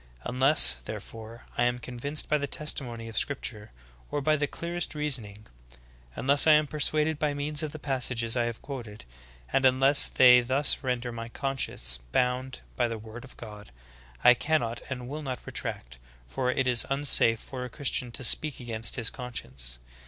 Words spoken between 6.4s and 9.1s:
I am persuaded by means of the passages I have quoted,—